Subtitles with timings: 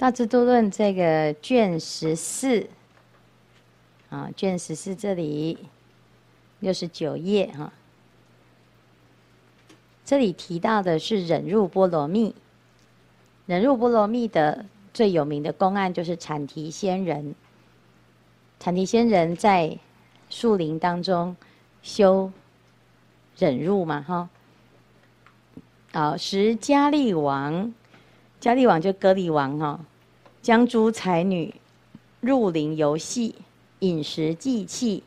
[0.00, 2.66] 大智度论这个卷十四，
[4.08, 5.58] 啊，卷十四这里
[6.60, 7.70] 六十九页哈，
[10.02, 12.34] 这里提到的是忍辱波罗蜜。
[13.44, 17.34] 忍辱波罗蜜的最有名的公案就是产提仙人。
[18.58, 19.76] 产提仙人在
[20.30, 21.36] 树林当中
[21.82, 22.32] 修
[23.36, 24.30] 忍辱嘛，哈。
[25.92, 27.74] 啊，时迦利王，
[28.40, 29.80] 迦利王就歌利王哈。
[30.42, 31.54] 将诸才女
[32.20, 33.34] 入林游戏，
[33.80, 35.02] 饮食伎器，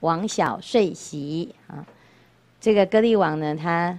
[0.00, 1.86] 王小睡席啊。
[2.60, 3.98] 这个歌利王呢，他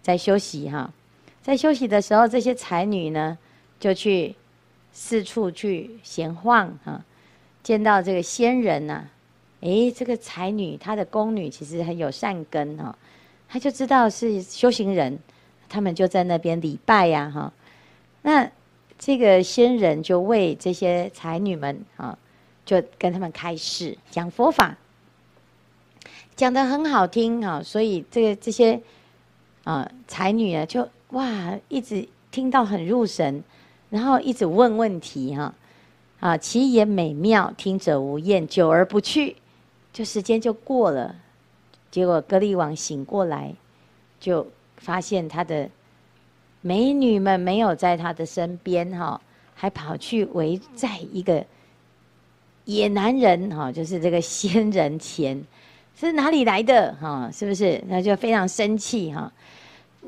[0.00, 0.90] 在休息哈，
[1.42, 3.36] 在休息的时候，这些才女呢
[3.78, 4.34] 就去
[4.90, 7.04] 四处去闲晃哈。
[7.62, 9.04] 见到这个仙人呐，
[9.60, 12.96] 诶，这个才女她的宫女其实很有善根哈，
[13.48, 15.18] 她就知道是修行人，
[15.68, 17.52] 他们就在那边礼拜呀哈。
[18.26, 18.50] 那
[18.98, 22.18] 这个仙人就为这些才女们啊，
[22.64, 24.76] 就跟他们开示讲佛法，
[26.34, 28.80] 讲的很好听啊，所以这个这些
[29.62, 33.44] 啊才女啊，就哇一直听到很入神，
[33.90, 35.54] 然后一直问问题哈
[36.18, 39.36] 啊，其言美妙，听者无厌，久而不去，
[39.92, 41.14] 就时间就过了，
[41.92, 43.54] 结果歌利王醒过来，
[44.18, 45.70] 就发现他的。
[46.66, 49.20] 美女们没有在他的身边哈，
[49.54, 51.46] 还跑去围在一个
[52.64, 55.40] 野男人哈，就是这个仙人前，
[55.96, 57.30] 是哪里来的哈？
[57.32, 57.80] 是不是？
[57.86, 59.32] 那就非常生气哈。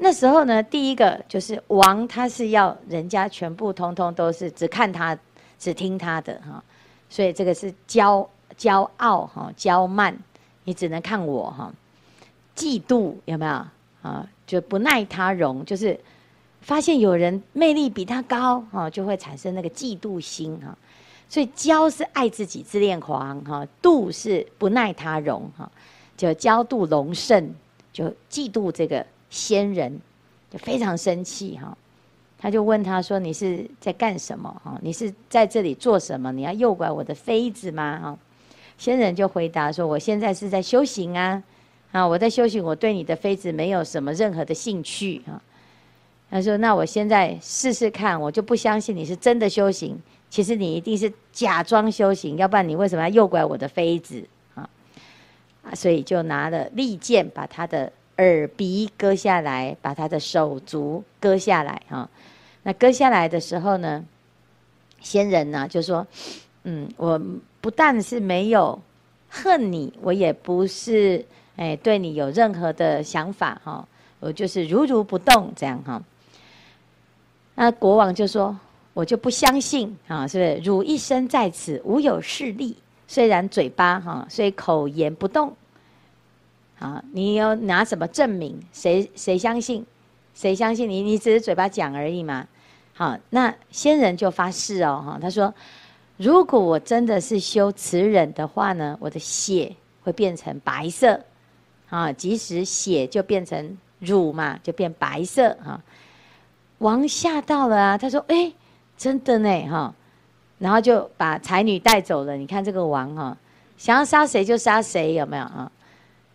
[0.00, 5.16] 那时候呢，第一个就是王，他是要人家全部通通都是只看他、
[5.60, 6.60] 只听他的哈，
[7.08, 8.26] 所以这个是骄
[8.58, 10.18] 骄傲哈、骄慢，
[10.64, 11.72] 你只能看我哈。
[12.56, 13.52] 嫉妒有没有
[14.02, 14.28] 啊？
[14.44, 15.96] 就不耐他容，就是。
[16.68, 20.76] 发现有人魅力比他高，哈，就会产生那个嫉妒心，哈。
[21.26, 25.72] 所以骄是爱自己、自恋狂，哈；妒是不耐他容，哈。
[26.14, 27.54] 就骄妒龙盛，
[27.90, 29.98] 就嫉妒这个仙人，
[30.50, 31.74] 就非常生气，哈。
[32.36, 34.54] 他就问他说：“你是在干什么？
[34.62, 36.30] 哈，你是在这里做什么？
[36.32, 38.18] 你要诱拐我的妃子吗？”哈，
[38.76, 41.42] 仙人就回答说：“我现在是在修行啊，
[41.92, 45.40] 啊，我在修行，我对你的妃子没有什么任何的兴趣，哈。”
[46.30, 49.98] 他说：“那我现在试试看，我就不相信你是真的修行。
[50.28, 54.22] 其实你一定是假装修行，要不然你为什么要诱拐我的妃子
[54.54, 54.68] 啊？
[55.62, 62.06] 啊，所以就拿了利剑，把他的耳鼻割下来，把他的手足割下来哈。
[62.62, 64.04] 那割下来的时候呢，
[65.00, 66.06] 仙人呢就说：
[66.64, 67.18] 嗯，我
[67.62, 68.78] 不但是没有
[69.30, 71.24] 恨你，我也不是
[71.56, 73.88] 哎对你有任何的想法哈，
[74.20, 76.02] 我就是如如不动这样哈。”
[77.60, 78.56] 那国王就说
[78.94, 80.60] ：“我就不相信啊，是不是？
[80.62, 82.76] 汝一生在此，无有势力，
[83.08, 85.52] 虽然嘴巴哈，虽口言不动，
[86.78, 88.56] 啊，你有拿什么证明？
[88.72, 89.84] 谁谁相信？
[90.34, 91.02] 谁相信你？
[91.02, 92.46] 你只是嘴巴讲而已嘛。
[92.94, 95.52] 好，那仙人就发誓哦，哈，他说：
[96.16, 101.20] 如果我真的是修慈忍的话呢，我的血会变成白色，
[101.88, 105.82] 啊，即使血就变成乳嘛，就变白色啊。”
[106.78, 107.98] 王吓到了啊！
[107.98, 108.52] 他说：“哎，
[108.96, 109.94] 真的呢，哈！”
[110.58, 112.36] 然后就把才女带走了。
[112.36, 113.36] 你看这个王哈，
[113.76, 115.70] 想要杀谁就杀谁，有没有啊？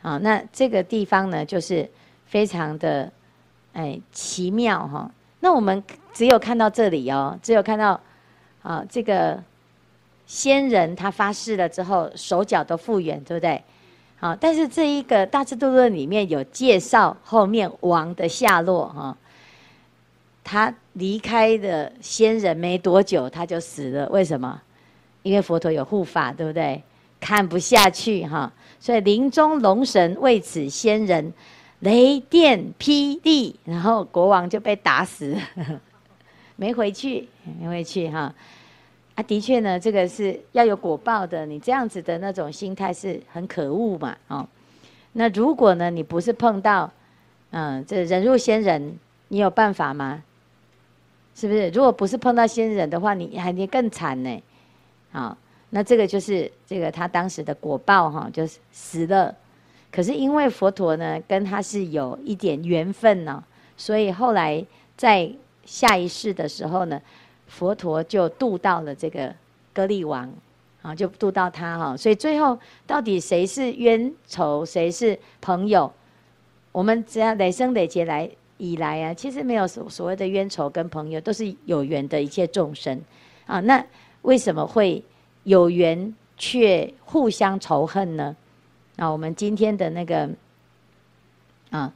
[0.01, 1.89] 好，那这个地方呢，就是
[2.25, 3.11] 非常的
[3.73, 5.09] 哎奇妙哈。
[5.39, 5.83] 那我们
[6.13, 7.99] 只有看到这里哦，只有看到
[8.61, 9.41] 啊这个
[10.25, 13.63] 仙人他发誓了之后，手脚都复原，对不对？
[14.19, 19.17] 好，但是这一个大智度论里面有介绍后面王的下落哈。
[20.43, 24.07] 他离开的仙人没多久，他就死了。
[24.09, 24.61] 为什么？
[25.23, 26.83] 因为佛陀有护法，对不对？
[27.19, 28.51] 看不下去哈，
[28.81, 31.31] 所以林中龙神为此仙人
[31.79, 35.37] 雷电霹雳，然后国王就被打死，
[36.57, 37.29] 没回去，
[37.61, 38.35] 没回去哈。
[39.15, 41.45] 啊，的确呢，这个是要有果报的。
[41.45, 44.45] 你这样子的那种心态是很可恶嘛，哦。
[45.13, 46.91] 那如果呢，你不是碰到
[47.51, 50.21] 嗯这人入仙人，你有办法吗？
[51.35, 51.69] 是不是？
[51.69, 54.43] 如果不是碰到仙人的话，你还你更惨呢。
[55.11, 55.35] 啊，
[55.71, 59.35] 那这个就是这个他当时的果报哈，就是死了。
[59.91, 63.43] 可是因为佛陀呢跟他是有一点缘分呢，
[63.77, 64.63] 所以后来
[64.95, 65.31] 在
[65.65, 67.01] 下一世的时候呢，
[67.47, 69.33] 佛陀就度到了这个
[69.73, 70.31] 歌利王，
[70.81, 71.97] 啊，就度到他哈。
[71.97, 72.57] 所以最后
[72.87, 75.91] 到底谁是冤仇，谁是朋友？
[76.71, 78.29] 我们只要累生累劫来。
[78.63, 83.01] 以来啊，其实没有所所谓的冤仇跟朋友，都是有缘的一切众生。
[83.45, 83.85] 啊，那
[84.21, 85.03] 为什么会
[85.43, 88.33] 有缘却互相仇恨呢？
[88.95, 90.29] 啊，我们今天的那个
[91.71, 91.93] 啊，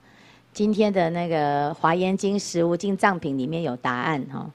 [0.51, 4.51] 今天的那个《华严经》《十无尽藏品》里面有答案哈。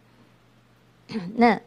[1.37, 1.59] 那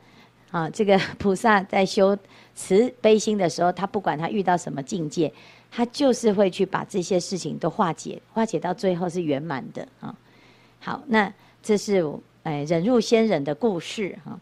[0.52, 2.16] 啊，这个 菩萨在修
[2.54, 5.34] 慈悲心的时候，他不管他遇到什么境界，
[5.72, 10.16] 他就是会去把这些事情都化解，化解到最后是圆满的啊。
[10.86, 11.34] 好，那
[11.64, 12.08] 这是
[12.44, 14.40] 哎忍辱仙人的故事哈。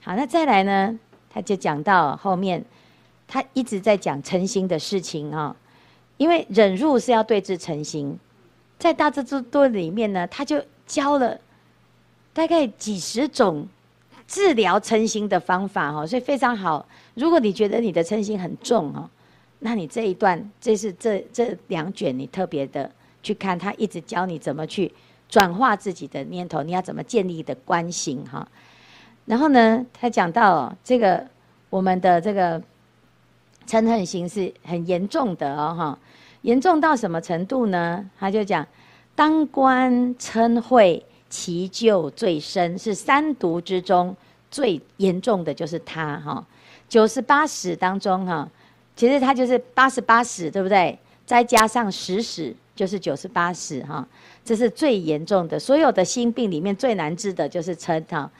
[0.00, 0.96] 好，那再来呢，
[1.28, 2.64] 他就讲到后面。
[3.28, 5.56] 他一直在讲嗔心的事情啊，
[6.16, 8.16] 因为忍辱是要对治嗔心，
[8.78, 11.36] 在大智之多里面呢，他就教了
[12.32, 13.66] 大概几十种
[14.28, 16.86] 治疗嗔心的方法哈，所以非常好。
[17.14, 19.10] 如果你觉得你的嗔心很重哈，
[19.58, 22.88] 那你这一段这是这这两卷你特别的
[23.24, 24.94] 去看，他一直教你怎么去
[25.28, 28.46] 转化自己的念头，你要怎么建立的观心哈。
[29.24, 31.26] 然后呢，他讲到这个
[31.70, 32.62] 我们的这个。
[33.68, 35.98] 嗔恨心是很严重的哦，哈，
[36.42, 38.08] 严重到什么程度呢？
[38.16, 38.64] 他就讲，
[39.16, 44.14] 当官嗔恚，其咎最深，是三毒之中
[44.52, 46.46] 最严重的就是它哈。
[46.88, 48.48] 九十八使当中哈，
[48.94, 50.96] 其实它就是八十八使，对不对？
[51.26, 54.06] 再加上十使，就是九十八使哈。
[54.44, 58.30] 这是最严重的，所有的心病里面最难治的就是嗔哈。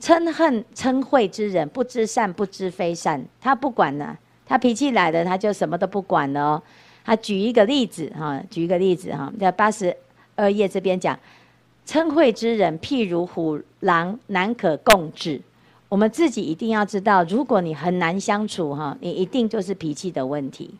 [0.00, 4.16] 嗔恨嗔恚之人，不知善不知非善，他不管呢。
[4.46, 6.62] 他脾气来了，他就什么都不管了哦。
[7.04, 9.94] 他举一个例子哈，举一个例子哈，在八十
[10.36, 11.18] 二页这边讲，
[11.86, 15.42] 嗔恚之人，譬如虎狼，难可共治。
[15.88, 20.74] 我们自己一定要知道，如果你很难相处哈，你一定就是脾气的问题。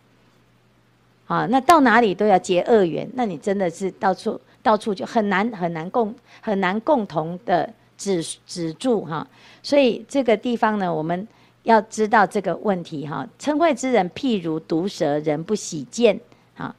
[1.28, 9.24] 啊，那到哪里都要结恶缘，那你真的是到处到处就很难很难共很难共同的止止住哈。
[9.62, 11.28] 所以这个地方呢，我们。
[11.64, 16.18] 要知道这个问题哈，嗔恚之人譬如毒蛇，人不喜见。
[16.56, 16.74] 啊，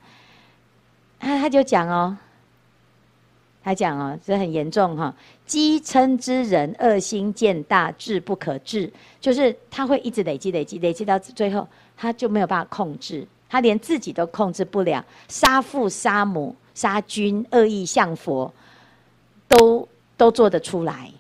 [1.19, 2.17] 他他就讲哦，
[3.63, 5.13] 他讲哦，这很严重哈。
[5.45, 8.91] 积嗔之人，恶心渐大，志不可治，
[9.21, 18.53] 就是他会一直累积、累积、累积到最后，他就没有办法控制，他连自己都控制不了，杀父、杀母、杀君，恶意向佛，
[19.47, 21.11] 都都做得出来。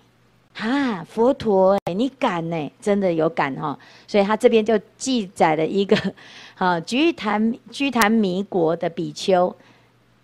[0.55, 2.71] 啊，佛陀，你敢呢？
[2.81, 5.97] 真的有敢哈，所以他这边就记载了一个，
[6.57, 9.55] 啊，居檀居檀弥国的比丘，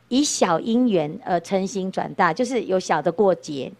[0.10, 3.72] 以小因缘而成心转大，就是有小的过节，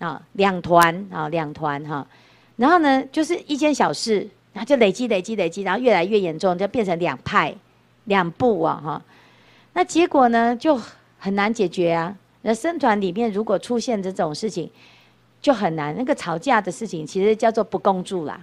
[0.00, 2.04] 啊，两团啊，两团哈，
[2.56, 7.54] 然后呢，就是一件小事，然后就累积累积累积，然后越来越严重，就变成两派
[8.04, 9.02] 两部啊哈，
[9.74, 10.80] 那结果呢就
[11.18, 12.16] 很难解决啊。
[12.40, 14.70] 那生团里面如果出现这种事情，
[15.42, 18.42] 就很难，那个吵架的事情其实叫做不共住啦。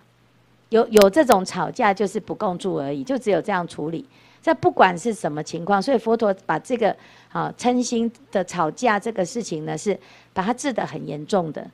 [0.69, 4.05] 有有这种吵架就是不共住而已，就只有这样处理。
[4.41, 6.95] 这不管是什么情况，所以佛陀把这个
[7.31, 9.97] 啊嗔心的吵架这个事情呢，是
[10.33, 11.65] 把它治得很严重的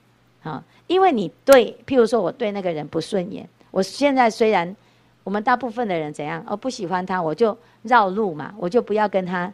[0.44, 0.62] 啊。
[0.88, 3.48] 因为你对，譬如说我对那个人不顺眼，
[3.78, 4.76] 我现在虽然
[5.24, 9.54] 我们大部分的人怎样，哦不喜欢他，我就绕路嘛，我就不要跟他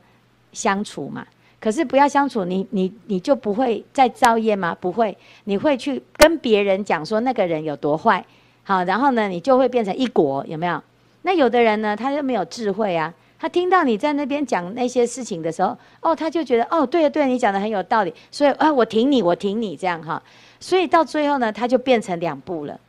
[0.54, 1.28] 相处嘛。
[1.60, 4.74] 可是不要相处，你你你就不会再造业吗？
[4.80, 8.26] 不会，你会去跟别人讲说那个人有多坏，
[8.64, 10.82] 好，然后呢，你就会变成一国，有没有？
[11.24, 20.24] 那有的人呢，他就没有智慧啊，他听到你在那边讲那些事情的时候，哦，他就觉得哦，对对，你讲的很有道理，所以啊，我挺你，我挺你这样哈，
[20.62, 22.80] 所以到最后呢，他就变成两步了。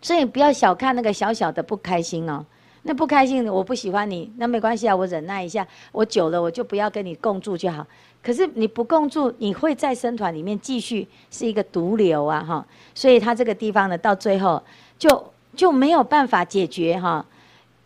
[0.00, 2.44] 所以不要小看那个小小的不开心哦。
[2.82, 7.86] 那不开心，我不喜欢你，那没关系啊，我忍耐一下，我久了我就不要跟你共住就好。
[8.22, 12.64] 可是你不共住，你会在僧团里面继续是一个毒瘤啊，哈。
[12.94, 14.62] 所以他这个地方呢，到最后
[14.98, 17.24] 就就没有办法解决哈。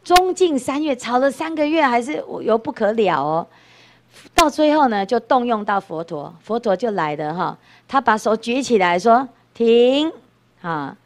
[0.04, 3.46] 中进三月吵了三个月，还是有不可了哦。
[4.34, 7.58] 到最后呢，就动用到佛陀，佛陀就来了哈。
[7.88, 10.12] 他把手举起来说：“停，
[10.60, 10.96] 啊。”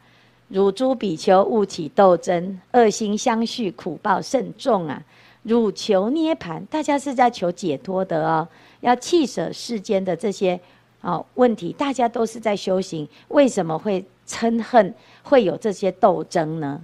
[0.49, 5.03] 汝诸比丘勿起斗争，恶心相续，苦报甚重啊！
[5.43, 8.47] 汝求涅盘，大家是在求解脱的哦，
[8.79, 10.59] 要弃舍世间的这些
[11.01, 16.81] 哦问题，大家都是在修行，为什么会嗔恨，会有这些斗争呢？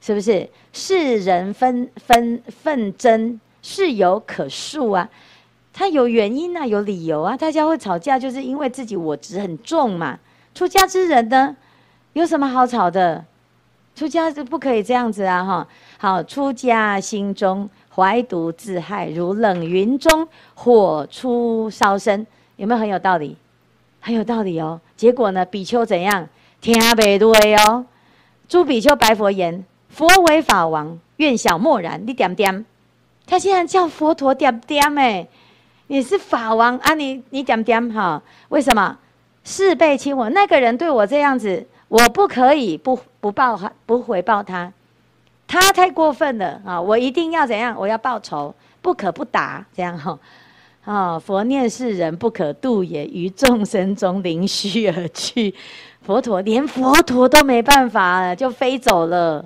[0.00, 0.48] 是不是？
[0.72, 5.10] 世人纷纷纷争，事有可恕啊，
[5.72, 10.18] 他有原因啊，有理由啊，大家会吵架，就是因为自己我执很重嘛。
[10.54, 11.56] 出家之人呢？
[12.16, 13.22] 有什么好吵的？
[13.94, 15.44] 出家是不可以这样子啊！
[15.44, 15.68] 哈，
[15.98, 23.36] 好，出家心中怀毒自害，如冷云中火初烧身，有没有很有道理？
[24.00, 24.80] 很有道理哦。
[24.96, 26.26] 结果呢，比丘怎样？
[26.62, 27.34] 听袂落
[27.66, 27.84] 哦。
[28.48, 32.64] 诸比丘白佛言：“佛为法王，愿小默然。”你点点，
[33.26, 35.28] 他现在叫佛陀点点哎，
[35.88, 38.22] 你是法王啊你，你你点点哈？
[38.48, 38.96] 为什么？
[39.44, 44.72] 事辈亲我，那个人对我这样子，我不可以不不报不回报他，
[45.46, 46.80] 他太过分了啊！
[46.80, 47.76] 我一定要怎样？
[47.78, 50.18] 我要报仇，不可不打这样哈。
[50.84, 51.18] 啊！
[51.18, 55.54] 佛念世人不可度也，于众生中临虚而去。
[56.02, 59.44] 佛陀连佛陀都没办法了，就飞走了。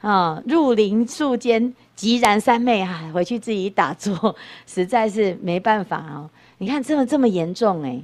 [0.00, 0.42] 啊！
[0.46, 3.10] 入林树间，寂然三昧啊！
[3.12, 4.34] 回去自己打坐，
[4.66, 6.30] 实在是没办法哦。
[6.58, 8.00] 你看，这么这么严重哎。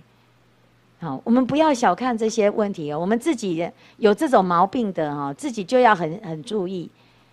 [1.03, 3.01] 好，我们不要小看这些问题哦。
[3.01, 6.89] 我们自己有这种毛病的哈，自己就要很很注意。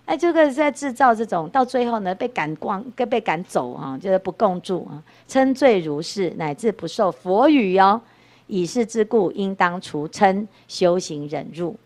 [0.06, 4.98] 哎，这个在制造这种，到最后呢，被赶光，跟被赶走啊，就是不共住啊，
[5.28, 8.02] 称罪如是，乃至不受佛语哦。
[8.48, 11.78] 以是之故，应当除嗔，修行忍辱。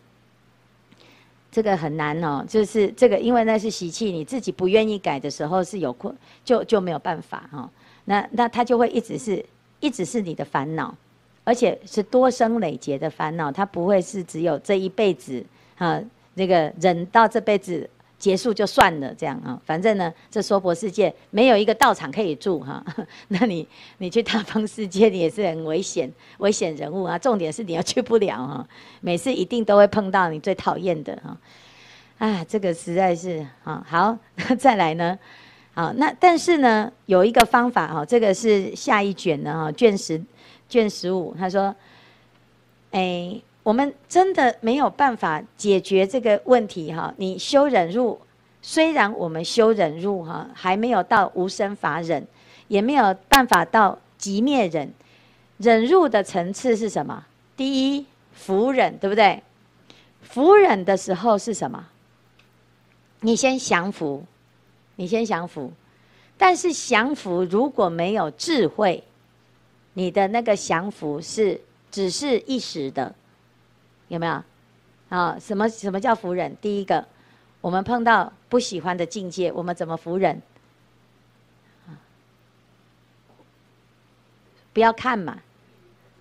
[1.52, 7.70] 这个很难哦，就是这个，因为那是习气，你自己不愿意改的时候是有困，就就没有办法哈。
[8.06, 9.46] 那那他就会一直是，
[9.82, 10.96] 一直是你的烦恼，
[11.44, 15.46] 而且是多生累劫的烦恼，他不会是只有这一辈子
[15.78, 16.02] 啊，
[16.36, 17.90] 那个忍到这辈子。
[18.20, 22.82] 结束就算了，这样啊，反正呢，这娑婆世界没有一个道场可以住哈。
[23.28, 27.20] 那你你去大方世界，你也是很危险，危险人物啊。
[27.20, 28.66] 重点是你要去不了哈，
[29.02, 31.38] 每次一定都会碰到你最讨厌的哈。
[32.18, 35.20] 啊，这个实在是啊，好，那 再来呢，
[35.74, 40.24] 好，那但是呢，有一个方法哈，这个是下一卷的哈，卷十
[40.68, 41.76] 卷十五，他说，
[42.92, 43.42] 哎。
[43.64, 47.14] 我们真的没有办法解决这个问题哈。
[47.16, 48.20] 你修忍辱，
[48.62, 52.28] 虽然我们修忍辱哈，还没有到无生法忍，
[52.68, 54.94] 也没有办法到寂灭忍。
[55.60, 57.26] 忍辱的层次是什么？
[57.56, 59.42] 第一，服忍，对不对？
[60.22, 61.88] 服忍的时候是什么？
[63.22, 64.26] 你先降服，
[64.98, 65.72] 你先降服。
[66.38, 69.02] 但是降服如果没有智慧，
[69.94, 71.60] 你的那个降服是
[71.92, 73.14] 只是一时的。
[74.10, 74.44] 有没有？
[75.10, 76.56] 啊，什么什么叫服忍？
[76.62, 77.08] 第一个，
[77.62, 80.42] 我们碰到不喜欢的境界，我们怎么服忍？
[84.74, 85.40] 不要看嘛，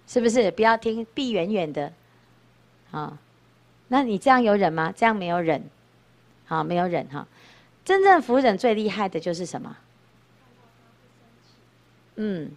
[0.06, 0.50] 是不是？
[0.50, 1.90] 不要听，避远远的。
[2.90, 3.18] 啊，
[3.88, 4.92] 那你这样有忍吗？
[4.94, 5.62] 这样没有忍，
[6.44, 7.26] 好，没有忍哈。
[7.84, 9.76] 真正服忍最厉害的就是什么？
[12.16, 12.50] 嗯，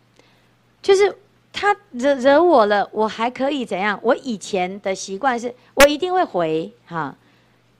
[0.85, 1.17] 就是。
[1.57, 3.97] 他惹惹我了，我还可以怎样？
[4.03, 7.15] 我以前的习惯是我一定会回哈，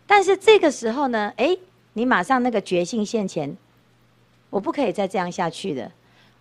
[0.07, 1.57] 但是这个时候呢，哎，
[1.91, 3.53] 你马上那个觉性现前，
[4.49, 5.91] 我不可以再这样下去的。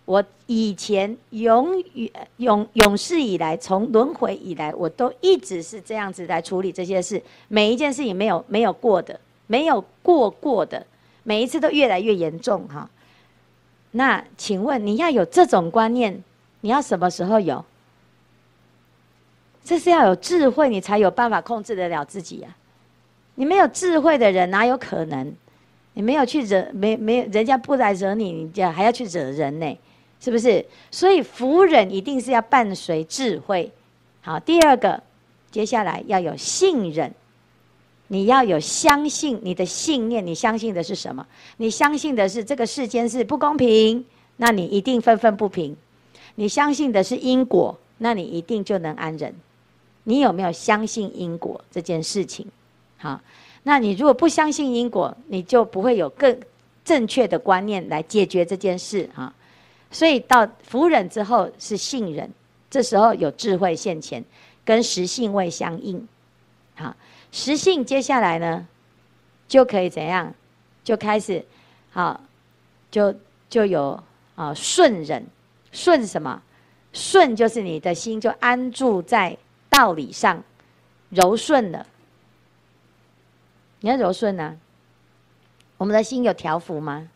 [0.05, 10.87] 我以前永远永永世以来，从轮回以来，我都一直是这样子来处理这些事，每一件事情没有没有过的，没有过过的，
[11.23, 12.89] 每一次都越来越严重哈。
[13.91, 16.23] 那请问你要有这种观念？
[16.65, 17.63] 你要什么时候有？
[19.63, 22.49] 这是要有智慧，你才有办法控制得了自己呀、
[23.35, 25.31] 你没有智慧的人，哪有可能？
[25.93, 29.77] 你没有去惹，没没人家不来惹你，你还要去惹人呢？
[30.19, 30.65] 是不是？
[30.89, 33.71] 所以伏忍一定是要伴随智慧。
[34.21, 35.03] 好，第二个，
[35.51, 37.13] 接下来要有信任，
[38.07, 41.27] 你要有相信，你的信念，你相信的是什么？
[41.57, 44.03] 你相信的是这个世间是不公平，
[44.37, 45.77] 那你一定愤愤不平。
[46.35, 49.33] 你相信的是因果，那你一定就能安忍。
[50.03, 52.45] 你有没有相信因果这件事情？
[52.97, 53.19] 好，
[53.63, 56.39] 那你如果不相信因果，你就不会有更
[56.83, 59.33] 正确的观念来解决这件事哈。
[59.89, 62.29] 所以到服忍之后是信忍，
[62.69, 64.23] 这时候有智慧现前，
[64.63, 66.07] 跟实性位相应。
[66.75, 66.95] 好，
[67.31, 68.67] 实性接下来呢，
[69.47, 70.33] 就可以怎样？
[70.83, 71.43] 就开始
[71.91, 72.21] 好，
[72.91, 73.15] 就
[73.49, 74.03] 就有
[74.35, 75.25] 啊顺忍。
[75.75, 76.41] 顺什么？
[76.93, 79.37] 顺就是你的心就安住在
[79.69, 80.41] 道理上，
[81.09, 81.85] 柔顺了。
[83.81, 84.57] 你要柔顺呢、啊？
[85.77, 87.09] 我们的心有条幅吗？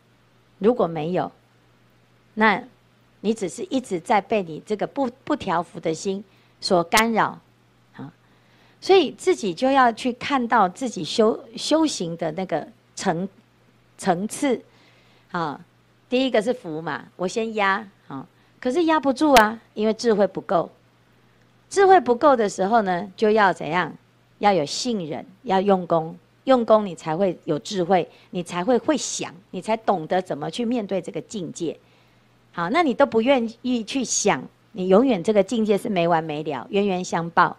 [0.58, 1.32] 如果没有，
[2.34, 2.62] 那
[3.22, 6.22] 你只是一直在被你这个不不调伏的心
[6.60, 7.38] 所干扰
[7.96, 8.12] 啊。
[8.82, 13.26] 所以自己就要去看到自己修修行的那个层
[13.96, 14.62] 层次
[15.30, 15.58] 啊。
[16.10, 17.88] 第一个是福嘛，我先压。
[18.60, 20.70] 可是压不住啊，因为智慧不够。
[21.70, 23.92] 智慧不够的时候呢，就要怎样？
[24.38, 31.76] 要有信任，要用功，用功你才会有智慧，你才会会想，你才懂得怎么去面对这个境界。
[32.52, 37.56] 好，那你都不愿意去想，你永远这个境界是没完没了，冤冤相报。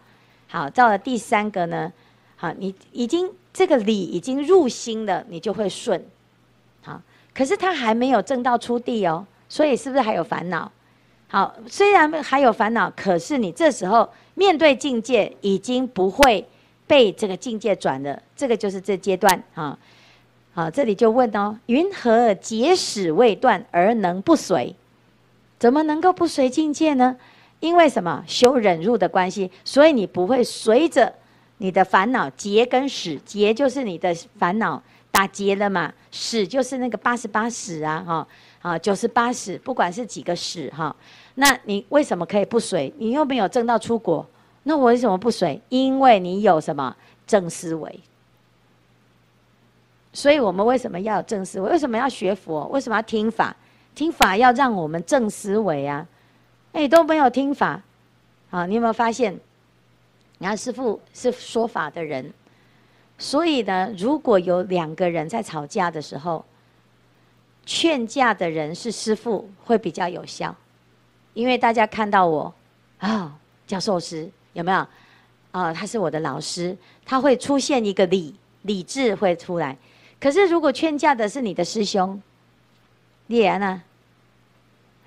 [0.47, 1.93] 好，到了第三个呢，
[2.35, 6.03] 好，你已经这个理已经入心了，你就会顺。
[6.81, 7.01] 好，
[7.33, 10.71] 可是他还没有证到出地哦，所以是不是还有烦恼？
[11.31, 16.45] 好，虽然还有烦恼，可是你这时候面对境界，已经不会
[16.85, 18.21] 被这个境界转了。
[18.35, 19.79] 这个就是这阶段啊。
[20.53, 24.75] 好，这里就问哦：云何结使未断而能不随？
[25.57, 27.15] 怎么能够不随境界呢？
[27.61, 28.21] 因为什么？
[28.27, 31.13] 修忍辱的关系，所以你不会随着
[31.59, 33.17] 你的烦恼结跟使。
[33.23, 38.27] 结就是你的烦恼打结了嘛，使就是那个八十八使啊，哈
[38.61, 40.95] 啊九十八使，不管是几个使哈。
[41.35, 42.93] 那你为什么可以不随？
[42.97, 44.25] 你又没有证到出国，
[44.63, 45.61] 那我为什么不随？
[45.69, 47.99] 因为你有什么正思维。
[50.13, 51.69] 所以我们为什么要正思维？
[51.71, 52.67] 为什么要学佛？
[52.67, 53.55] 为什么要听法？
[53.95, 56.07] 听法要让我们正思维啊！
[56.71, 57.81] 哎，都没有听法，
[58.49, 59.37] 啊，你有没有发现？
[60.37, 62.33] 你看师父是说法的人，
[63.17, 66.43] 所以呢，如果有两个人在吵架的时候，
[67.73, 70.53] 劝架的人是师父会比较有效，
[71.33, 72.53] 因为大家看到我
[72.97, 73.33] 啊，
[73.65, 74.85] 教授师有没有？
[75.51, 76.75] 啊，他是我的老师，
[77.05, 79.77] 他会出现一个理理智会出来。
[80.19, 82.21] 可是如果劝架的是你的师兄，
[83.27, 83.81] 你也呢？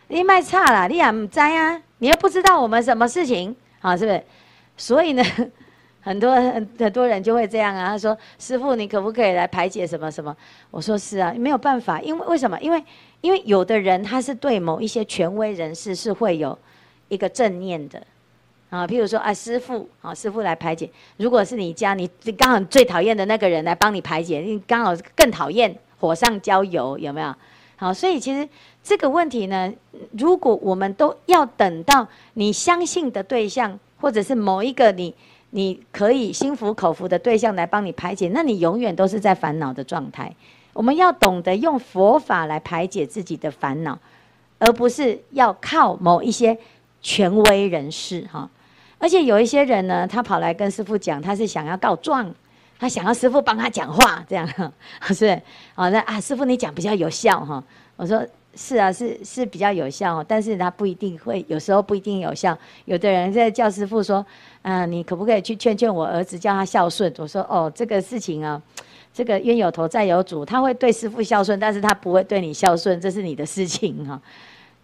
[0.09, 1.83] 你卖差了，你也唔知啊？
[1.99, 4.25] 你又不知道我们什么事情，啊，是不是？
[4.79, 5.23] 所以呢，
[6.05, 7.89] 很多很很多人就会这样啊。
[7.89, 10.37] 他说：“师傅，你可不可以来排解什么什么？”
[10.71, 12.57] 我说：“是啊，没有办法，因为为什么？
[12.61, 12.85] 因为
[13.23, 16.57] 因为有的人他是对某一些权威人士是会有
[17.09, 18.01] 一个正念的
[18.71, 20.89] 啊，譬如说啊，师傅啊，师傅来排解。
[21.17, 27.35] 如果是你家，你刚好最讨厌的那个人来帮你排解，你刚好更讨厌火上浇油，有没有？
[27.77, 28.49] 好，所以其实。”
[28.85, 29.73] 这个问题呢，
[30.11, 35.15] 如果我们都要等到你相信的对象，或者是某一个你
[35.57, 40.35] 你可以心服口服的对象来帮你排解，那你永远都是在烦恼的状态。
[40.73, 43.97] 我们要懂得用佛法来排解自己的烦恼，
[44.59, 46.59] 而不是要靠某一些
[47.01, 48.51] 权威人士哈。
[48.99, 52.35] 而且有一些人呢，他跑来跟师父讲，他是想要告状，
[52.77, 54.45] 他想要师父帮他讲话，这样
[55.15, 55.41] 是
[55.77, 57.63] 好，那啊，师傅你讲比较有效哈。
[57.95, 58.27] 我说。
[58.57, 62.57] 是啊，是是比较有效，哦但是他不一定会，有时候不一定有效。
[62.85, 64.25] 有的人在叫师父说
[64.63, 68.61] ：“嗯、你可不可以去劝劝我儿子，叫他孝顺？”我说：“哦，这个事情啊，
[69.13, 74.21] 这个冤有头债有主，他会对师父孝顺，但是他不会对你孝顺，这是你的事情哈。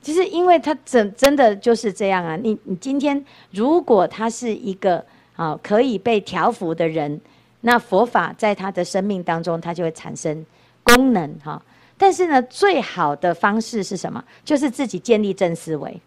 [0.03, 2.37] 其实，因为他真真的就是这样啊。
[2.37, 5.05] 你你今天如果他是一个
[5.37, 7.21] 啊可以被调伏的人，
[7.61, 10.45] 那佛法在他的生命当中，他就会产生
[10.83, 11.63] 功能哈。”
[12.01, 14.25] 但是呢，最好的方式是什么？
[14.43, 16.01] 就是自己建立正思维，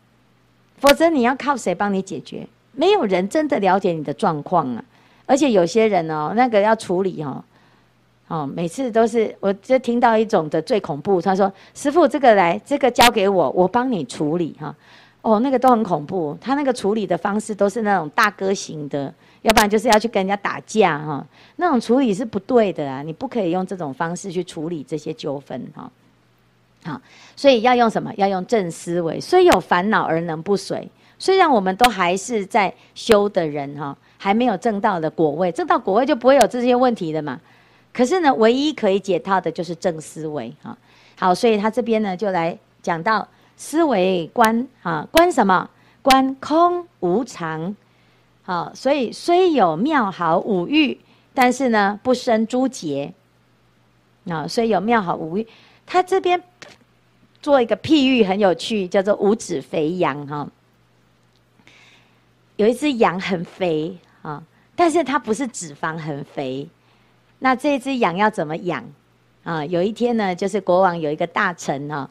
[0.79, 2.47] 否则你要靠谁帮你解决？
[2.71, 4.83] 没有人真的了解你的状况啊！
[5.27, 7.43] 而且有些人哦，那个要处理哦，
[8.27, 14.75] 哦，每次都是我就听到一种的最恐怖，他说：“师傅，这个来，这个交给我，我帮你处理哈。”，
[15.23, 19.11] 哦那个都很恐怖，他那个处理的方式都是那种大哥型的。
[19.41, 21.25] 要不然就是要去跟人家打架哈，
[21.57, 23.03] 那种处理是不对的啊！
[23.03, 25.91] 你不可以用这种方式去处理这些纠纷哈。
[26.85, 27.01] 好，
[27.35, 28.13] 所以要用什么？
[28.15, 29.19] 要用正思维。
[29.19, 37.37] 虽有烦恼而能不随，虽然我们都还是在修的人哈，还没有证到的果位，证到果位就不会有这些问题的嘛。
[37.91, 40.77] 可是呢，唯一可以解套的就是正思维哈。
[41.19, 45.69] 好，所以他这边呢就来讲到思维观啊，观什么？
[46.01, 47.75] 观空无常。
[48.43, 50.99] 好，所以虽有妙好五欲，
[51.33, 53.13] 但是呢，不生诸结。
[54.29, 55.47] 啊，虽有妙好五欲，
[55.85, 56.41] 他这边
[57.41, 60.47] 做一个譬喻很有趣，叫做五指肥羊哈。
[62.55, 64.43] 有一只羊很肥啊，
[64.75, 66.67] 但是它不是脂肪很肥。
[67.39, 68.83] 那这只羊要怎么养
[69.43, 69.65] 啊？
[69.65, 72.09] 有一天呢，就是国王有一个大臣哈，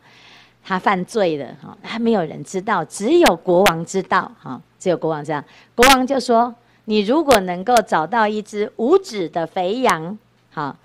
[0.65, 4.61] 他犯罪了哈，他没有人知道，只有国王知道哈。
[4.79, 5.45] 只有国王这样，
[5.77, 6.53] 国王就说
[6.87, 10.19] ：“你如果能够找到一只无脂的肥羊，
[10.51, 10.77] 好，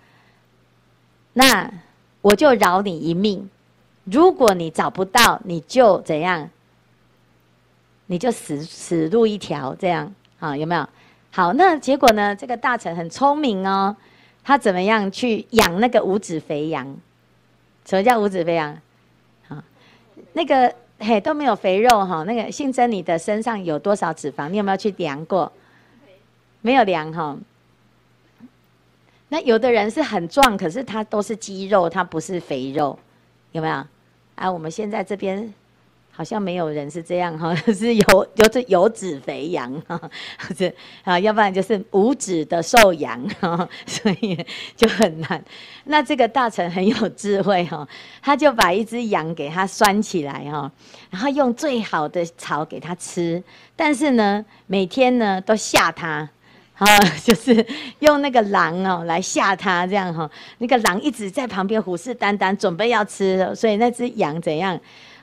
[1.34, 1.72] 那
[2.22, 3.48] 我就饶你一命；
[4.04, 6.48] 如果你找不到，你就怎样？
[8.06, 10.56] 你就死死路一条，这样啊？
[10.56, 10.88] 有没有？
[11.32, 12.36] 好，那结果呢？
[12.36, 13.96] 这个大臣很聪明哦，
[14.44, 16.96] 他怎么样去养那个无脂肥羊？
[17.84, 18.78] 什么叫无脂肥羊？
[20.38, 22.24] 那个。”嘿，都没有肥肉哈。
[22.24, 24.50] 那个信真，你的身上有多少脂肪？
[24.50, 25.52] 你有没有去量过？
[26.62, 27.38] 没有量哈。
[29.30, 32.98] 那有的人是很壮，可是他都是肌肉，他不是肥肉，
[33.52, 33.76] 有没有？
[34.34, 35.54] 啊，我们现在这边
[36.18, 40.02] 好像没有人是这样哈， 是有有这有脂肥羊哈，
[40.58, 44.44] 是啊，要不然就是无脂的瘦羊哈， 所以
[44.76, 45.40] 就很难。
[45.84, 47.88] 那这个大臣很有智慧哈，
[48.20, 50.72] 他就把一只羊给它拴起来哈，
[51.12, 53.44] 然后用最好的草给它吃，
[53.76, 56.28] 但是呢，每天呢都吓它，
[56.74, 56.86] 啊，
[57.24, 57.64] 就是
[58.00, 60.28] 用那个狼哦来吓它，这样哈，
[60.58, 64.80] 那个狼一直在旁边虎视眈眈，准备要吃，所以那只羊怎样？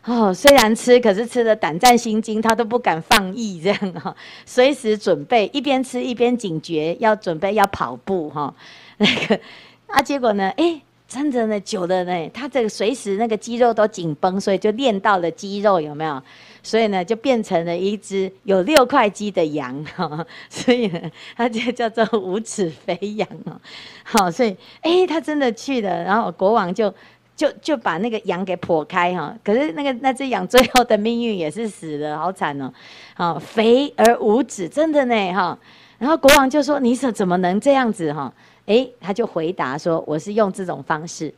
[0.06, 4.14] 哦，虽然吃，可是吃的胆战心惊，他都不敢放逸，这样哈，
[4.44, 8.54] 随时准备一边吃一边警觉，要准备要跑步哈。
[8.98, 9.40] 那个
[9.86, 16.22] 啊，结果呢，哎，真的呢，久了呢，他这个随时那个肌肉都紧绷，所以就练到了肌肉，有没有？
[16.62, 20.26] 所以呢，就变成了一只有六块肌的羊哈。
[20.50, 21.00] 所以呢，
[21.34, 23.58] 它就叫做无齿肥羊哦。
[24.02, 26.92] 好，所以哎，他真的去了，然后国王就。
[27.36, 32.72] 就就把那个羊给剖开哈，可是那个那只羊最后的命运也是死了，好惨哦，
[33.14, 35.58] 好肥而无脂，真的呢哈。
[35.98, 38.32] 然后国王就说：“你怎怎么能这样子哈？”
[38.66, 41.32] 诶，他就回答说：“我是用这种方式。”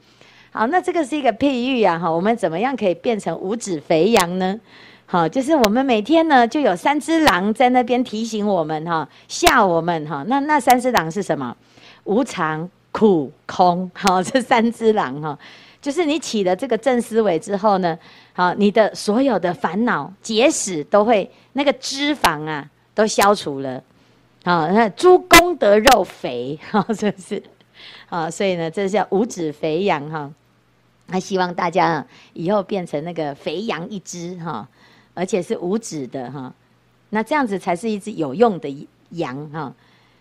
[0.50, 2.10] 好，那这个是一个譬喻啊哈。
[2.10, 4.58] 我们怎么样可以变成无脂肥羊呢？
[5.04, 10.24] 好，就是我们每天呢就有三只狼在那边提醒我们哈，吓我们哈。
[10.26, 11.54] 那那三只狼是什么？
[12.04, 13.88] 无常、苦、空。
[13.94, 15.38] 好，这三只狼哈。
[15.86, 17.96] 就是你起了这个正思维之后呢，
[18.32, 23.80] 好，你的所有的烦恼结使都会那个脂肪啊都消除了，
[24.42, 27.40] 好，那猪公得肉肥，哈，是不是？
[28.08, 30.28] 啊，所以呢，这叫五指肥羊哈。
[31.06, 34.68] 那希望大家以后变成那个肥羊一只哈，
[35.14, 36.52] 而且是五指的哈，
[37.10, 39.72] 那这样子才是一只有用的羊哈。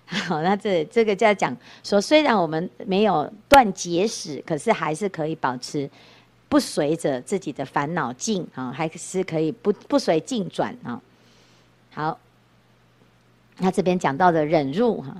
[0.27, 5.89] 好，那这这个就要讲说，虽然我们没有断结使，可是还是可以保持
[6.47, 11.01] 不随着自己的烦恼进啊，还是可以不不随境转啊。
[11.91, 12.19] 好，
[13.57, 15.15] 那这边讲到的忍辱哈，